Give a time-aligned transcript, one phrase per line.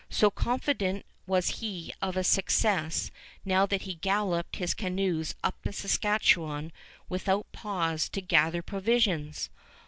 [0.09, 3.11] So confident was he of success
[3.45, 6.71] now that he galloped his canoes up the Saskatchewan
[7.07, 9.51] without pause to gather provisions.